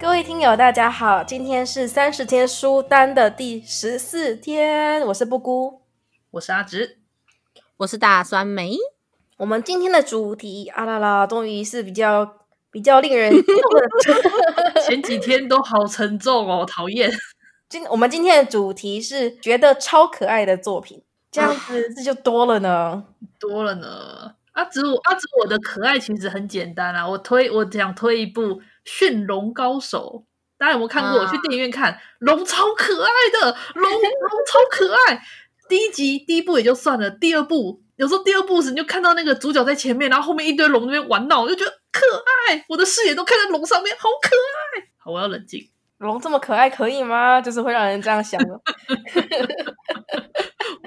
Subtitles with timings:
[0.00, 5.82] 各位听友，大家好，今天是三十天书单的第十四天，我是布姑，
[6.30, 6.96] 我是阿直，
[7.76, 8.78] 我是大酸梅。
[9.36, 12.38] 我们今天的主题啊啦啦，终于是比较
[12.70, 13.30] 比较令人
[14.88, 17.10] 前几天都好沉重哦，讨厌。
[17.68, 23.04] 今我们今天的主题是觉得超可爱的作品，这样子这就多了呢，
[23.38, 24.36] 多了呢。
[24.60, 28.60] 阿紫我阿紫我的可爱其实很简单啊，我推我想推一部。
[28.84, 30.24] 驯龙高手，
[30.58, 31.20] 大家有没有看过？
[31.20, 33.10] 我去电影院看，龙超可爱
[33.40, 34.00] 的，龙龙
[34.46, 35.22] 超可爱。
[35.68, 42.00] 第一集第一部也就算了，第二部有时候第二部时你就看到那个主角在前面，然后后面一堆龙在那边玩闹，我就觉得可
[42.48, 42.64] 爱。
[42.68, 44.88] 我的视野都看在龙上面，好可爱。
[44.98, 45.70] 好，我要冷静。
[45.98, 47.40] 龙这么可爱可以吗？
[47.40, 48.40] 就是会让人这样想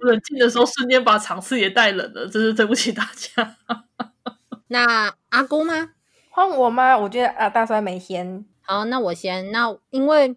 [0.00, 3.56] 冷静的时候，瞬间把场次也带冷了，真是对不起大家。
[4.68, 5.90] 那阿姑吗？
[6.30, 6.96] 换我吗？
[6.96, 8.44] 我觉得啊，大帅没先。
[8.62, 9.50] 好，那我先。
[9.50, 10.36] 那因为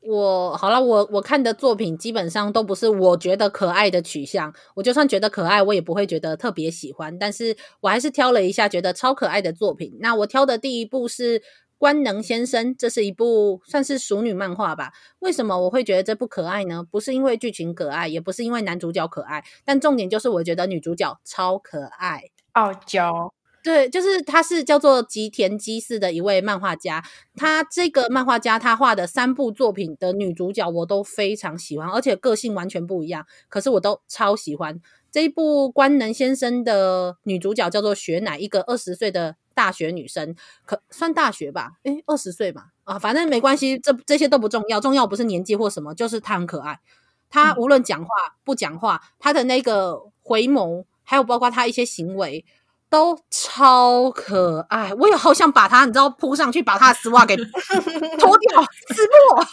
[0.00, 4.54] 我好了，我我看的作品基本上都不是我觉得可爱的取向。
[4.74, 7.18] 我就算觉得可爱，我也不会觉得特别喜欢。
[7.18, 9.96] 但是我还是挑了一下觉得超可爱的作品。
[10.00, 11.40] 那我挑的第一部是
[11.78, 14.92] 《官能先生》，这是一部算是熟女漫画吧。
[15.18, 16.82] 为什么我会觉得这部可爱呢？
[16.90, 22.22] 不是因为剧情可爱，也不是因为男主角可爱，但重点就是我觉得女主角超可爱，
[22.52, 23.34] 傲娇。
[23.62, 27.02] 对，就是他是叫做吉田基嗣的一位漫画家，
[27.34, 34.78] 他这个漫画家他画的三部作品的女主角我都非常喜欢，而且个性完全不一样，可是我都超喜欢。
[35.10, 40.34] 这一部官能先生的女主角叫做雪乃，一个二十岁的大学女生，
[40.66, 41.72] 可算大学吧？
[41.84, 42.68] 诶，二十岁吧？
[42.84, 46.78] 啊，反正没关系，这这些都不重要，重要不是年纪或什么，就是她很可爱。
[47.30, 48.08] 她无论讲话
[48.44, 52.44] 不讲话，她的那个回眸，还有包括她一些行为。
[52.94, 57.34] 都超可爱，我也好想把它，你知道，扑上去把它的丝袜给
[58.16, 58.62] 脱掉，
[58.94, 59.44] 撕破，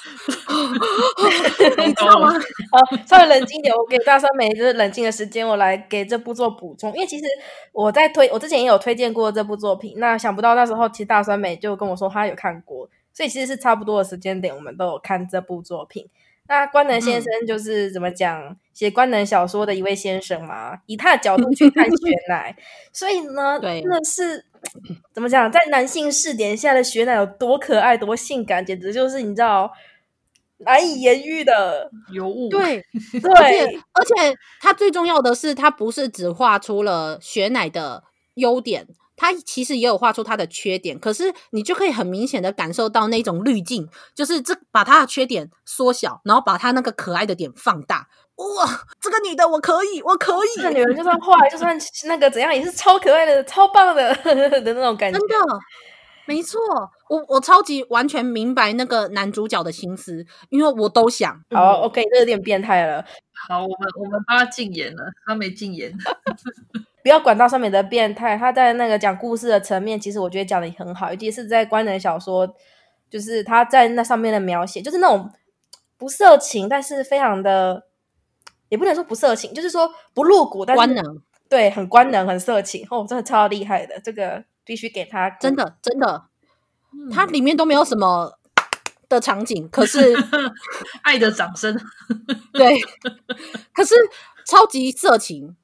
[1.83, 2.31] 你知道吗？
[2.71, 6.93] 好，稍微冷静点，我给大酸梅就是冷静的时间，我来给这部做补充。
[6.93, 7.25] 因为其实
[7.73, 16.07] 我在推，我之前也有推荐过这部作品，那想不到那时候其实大酸梅就跟我说他有看过，所以其实是差不多的时间点，我们都有看这部作品。
[16.51, 22.53] 那关能先生就是怎么讲，写、嗯、官能小说的一位先生嘛，以他的角度去看 雪乃，
[22.91, 24.43] 所以呢，真的是
[25.13, 29.71] 怎么讲，在男性视点下的雪乃有多可爱、多性感，简直就是你知道
[30.57, 32.49] 难以言喻的尤物。
[32.51, 32.83] 对
[33.21, 38.85] 对，而且他最重要的是，他不是只画出了雪乃的优点。
[39.21, 48.07] 他其实也有画出他的缺点，可是你就可以很明显的感受到那种滤镜，就是这把他的缺点缩小，然后把他那个可爱的点放大。
[48.37, 50.49] 哇，这个女的我可以，我可以。
[50.55, 51.77] 这个女人就算坏，就算
[52.07, 55.19] 那个怎样，也是超可爱的、超棒的 的那种感觉。
[55.19, 55.59] 真的，
[56.25, 56.59] 没错，
[57.07, 61.39] 我我超级完全明白那个男主角的心思，因为我都想。
[61.51, 63.05] 好，OK，这有点变态了。
[63.47, 65.95] 好，我们我们帮他禁言了，他没禁言。
[67.03, 72.55] 不要管到上面的变态，他在那个讲故事的层面，其实我觉得讲的很好，尤其是在官能小说，
[73.09, 75.31] 就是他在那上面的描写，就是那种
[75.97, 77.87] 不色情，但是非常的，
[78.69, 86.25] 也不能说不色情，就是说不露骨，但是官能，对，很官能，很色情，哦，真的超厉害的，这个必须给他，真的真的，
[87.11, 88.37] 它里面都没有什么
[89.09, 90.15] 的场景，可是
[91.01, 91.75] 爱的掌声，
[92.53, 92.77] 对，
[93.73, 93.95] 可是
[94.45, 95.55] 超级色情。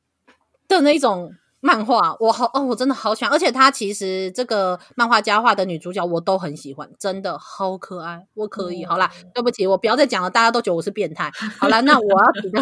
[0.68, 8.86] 的那种漫画，我好哦，我真的好喜欢，而且他其实这个漫画家画的女主角我都很喜欢，真的好可爱，我可以。
[8.86, 11.32] 好啦，对不起，我不要再讲了，大家都觉得我是变态。
[11.60, 12.62] 好啦， 那我要提的，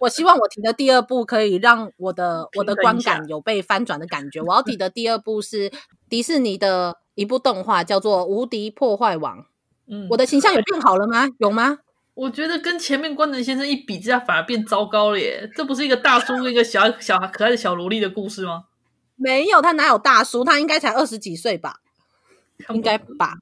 [0.00, 4.42] 我希望我提的第二部可以让我的 我的观感有被翻转的感觉。
[4.42, 5.70] 我要提的第二部是
[6.10, 9.38] 迪士尼的一部动画，叫做《无敌破坏王》。
[9.86, 11.28] 嗯，我的形象有变好了吗？
[11.38, 11.78] 有吗？
[12.14, 15.50] 我觉得跟前面关能先生一比之下，反而变糟糕了耶！
[15.56, 18.66] 这不是一个大叔跟一个小小可爱的小萝莉的故事吗？
[19.16, 20.44] 没有，他哪有大叔？
[20.44, 21.80] 他应该才二十几岁吧？
[22.72, 23.34] 应该吧？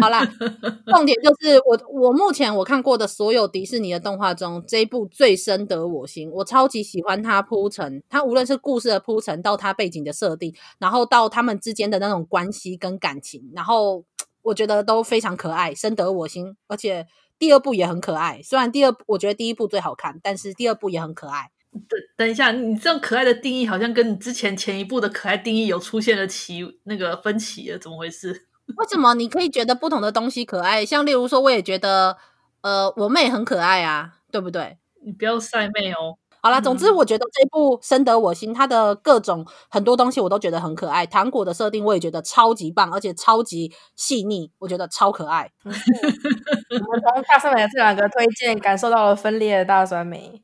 [0.00, 0.24] 好啦，
[0.86, 6.30] 重点就是我我目前我看过的所有迪士尼的动画中，这一部最深得我心。
[6.30, 14.04] 我超级喜欢他铺陈，他无论是故事的铺陈，到他背景的设定，然后到他们之间的那种关系跟感情，然后
[14.42, 17.08] 我觉得都非常可爱，深得我心，而且。
[17.38, 18.40] 第二部也很可爱。
[18.42, 21.50] 虽然第二部我觉得第一部最好看，但是第二部也很可爱。
[21.72, 28.46] 等等一下，你这样可爱的定义好像跟你之前前一部的可爱定义有出现了歧那个分歧了，怎么回事？
[28.76, 30.84] 为什么你可以觉得不同的东西可爱？
[30.86, 32.16] 像例如说，我也觉得，
[32.62, 34.78] 呃，我妹很可爱啊，对不对？
[35.04, 36.18] 你不要晒妹哦。
[36.46, 41.04] 好啦，总之我觉得这部深得我心，它的各种很多东西我都觉得很可爱。
[41.04, 45.50] 糖果的设定我也觉得超级棒，而且超级细腻，我觉得超可爱。
[45.64, 45.80] 我们
[47.00, 50.40] 从大酸梅的这两个推荐感受到了分裂的大酸梅。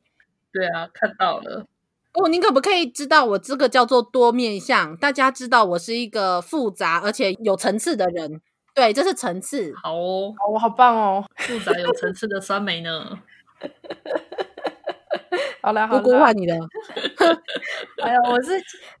[0.51, 1.67] 对啊，看到了。
[2.15, 4.97] 哦，您可不可以知道我这个叫做多面相？
[4.97, 8.41] 大家知道我是一个复杂而且有层次的人。
[8.75, 9.73] 对，这是层次。
[9.81, 13.19] 好哦，我好棒哦，复杂有层次的酸梅呢。
[15.63, 16.53] 好了，好了，不孤换你的。
[18.03, 18.51] 哎呀，我是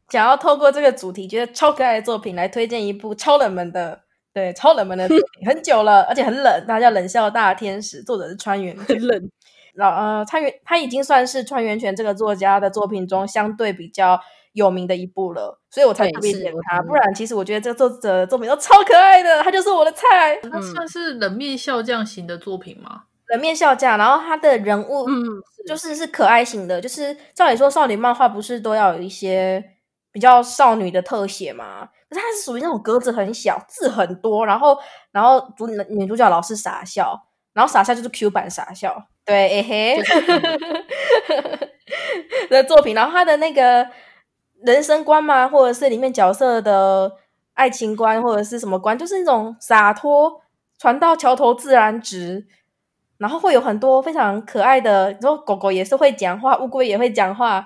[0.09, 3.99] 想要透过这个主题，觉得超可爱的作品来推荐一部超冷门的，
[4.33, 9.29] 对，超冷门的作品， 很久了，而且很冷，它叫《冷笑大天使》，作者是川原，很冷。
[9.75, 14.19] 然后呃，川原他已经算是川原泉这个作家的作品中相对比较
[14.53, 16.79] 有名的一部了，所以我才特别点他。
[16.83, 20.39] 不然，其实我觉得这个作者的作品都超可爱的，他就是我的菜。
[20.43, 23.05] 他算是冷面笑匠型的作品吗？
[23.33, 25.23] 冷面笑匠，然后他的人物，嗯，
[25.67, 29.63] 就是是可爱型的，就是照理说少女漫画不是都要有一些
[30.11, 31.89] 比较少女的特写嘛？
[32.07, 34.77] 可是他是属于那种格子很小，字很多，然后
[35.11, 37.19] 然后主女主角老是傻笑，
[37.53, 40.03] 然后傻笑就是 Q 版傻笑，对，嘿嘿，
[42.51, 43.87] 的作品，然后他的那个
[44.63, 47.11] 人生观嘛，或者是里面角色的
[47.55, 50.39] 爱情观，或者是什么观，就是那种洒脱，
[50.77, 52.45] 船到桥头自然直。
[53.17, 57.65] 然后会有很多非常可爱的，然后狗狗也是会讲话，乌龟也会讲话，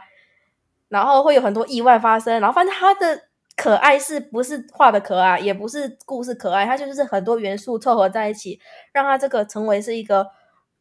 [0.89, 2.39] 然后会有很多意外发生。
[2.39, 8.59] 然后反正它的可爱是不是画的可爱，也不是故事可爱，它就是很多元素凑合在一起，
[8.93, 10.27] 让它这个成为是一个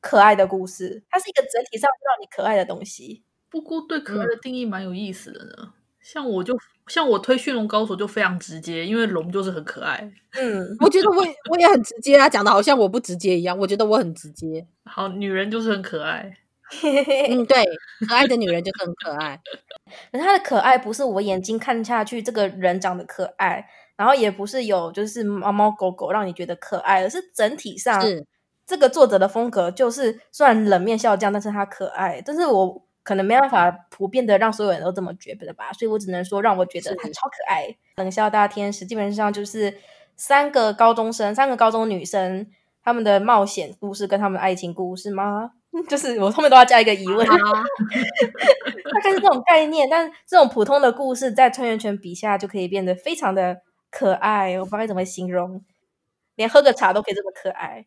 [0.00, 1.02] 可爱的故事。
[1.08, 3.24] 它是一个整体上让你可爱的东西。
[3.48, 5.72] 布菇对可爱的定义蛮有意思的呢。
[6.12, 6.56] 像我就
[6.86, 10.08] 像我推《驯龙高手》就非常直接，因为龙就是很可爱。
[10.38, 11.16] 嗯， 我觉得我
[11.50, 13.58] 我也很直接啊，讲的好像我不直接一样。
[13.58, 14.64] 我觉得我很直接。
[14.88, 16.32] 好，女人就是很可爱。
[17.28, 17.64] 嗯，对，
[18.08, 19.40] 可爱的女人就是很可爱。
[20.12, 23.66] 可是她的可爱不是我眼睛看下去这个人长得可爱，
[23.96, 28.24] 然后也不是有就是猫猫狗狗让你觉得可爱，而是整体上是
[28.64, 32.22] 这个作者的风格就是虽然冷面笑匠，但是他可爱。
[32.24, 32.85] 但是我。
[33.06, 37.76] 可能没办法普遍的让所有人都这么觉得吧，所以我只能说让我觉得他超可爱。
[37.98, 39.78] 冷笑大天使基本上就是
[40.16, 42.48] 三个高中生，三个高中女生
[42.82, 45.52] 他们的冒险故事跟他们的爱情故事吗？
[45.88, 49.86] 就是我后面都要加一个疑问， 大概是这种概念。
[49.88, 55.62] 但这种普通的故事在川原泉笔下就可以变得非常的可爱，我不知道该怎么形容，
[56.34, 57.86] 连喝个茶都可以这么可爱。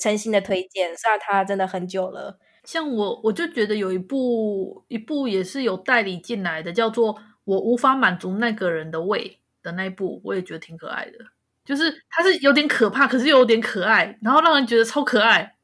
[0.00, 2.38] 诚心的推荐，虽然它真的很久了。
[2.64, 7.14] 像我，我就觉得有一部一部也是有代理进来的，叫做
[7.44, 11.18] 《我无法满足那个人的胃》的那一部，我也觉得挺可爱的。
[11.64, 15.56] 就是它是有点可怕，可是又有点可爱，然后让人觉得超可爱。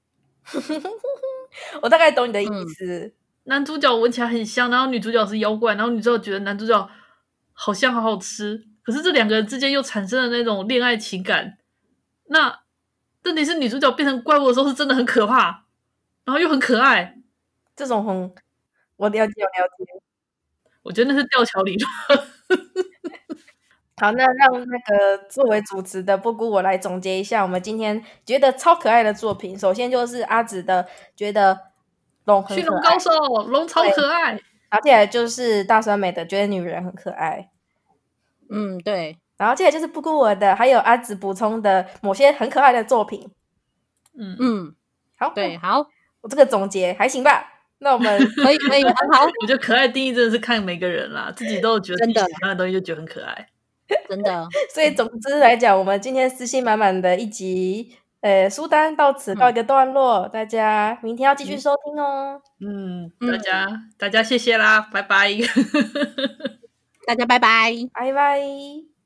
[1.82, 2.86] 我大概懂你的意思。
[2.86, 3.12] 嗯，
[3.44, 6.90] 男主角闻起来很香，然后女主角是妖怪，然后女主角觉得男主角
[7.52, 8.66] 好香，好好吃。
[8.82, 11.58] 可是这两个人之间又产生了那种恋爱情感。
[12.28, 12.60] 那
[13.24, 15.64] 问题是女主角变成怪物的时候，是真的很可怕。
[16.24, 17.16] 然后又很可爱，
[17.76, 18.34] 这种红
[18.96, 20.02] 我了解，我了解。
[20.82, 21.90] 我觉得那是吊桥理论。
[23.98, 29.58] 好，那让那个作为主持的布谷我来总结一下，我们今天觉得超可爱的作品。
[29.58, 31.58] 首先就是阿紫的觉得
[32.24, 33.10] 龙很可爱，驯龙高手
[33.48, 37.50] 龙超可爱，而且就是大酸美的觉得女人很可爱。
[38.48, 39.18] 嗯，对。
[39.36, 43.30] 然后接下来就是布谷我的，还有阿紫补充的某些很可爱的作品。
[44.18, 44.74] 嗯嗯，
[45.18, 45.86] 好，对，好。
[46.20, 47.46] 我这个总结还行吧？
[47.82, 49.24] 那我们可以可以很好。
[49.24, 53.48] 我觉得可爱的定义真的是看每个人啦，自己都有觉得喜欢的东西就觉得很可爱，
[54.06, 54.46] 真的。
[54.74, 62.42] 所以总之来讲，我们今天私信满满的一集，呃，书单到此告一个段落，嗯、大家明天要继续收听哦。
[62.60, 65.30] 嗯，大家、嗯、大家谢谢啦，拜拜。
[67.06, 68.89] 大家拜拜，拜拜。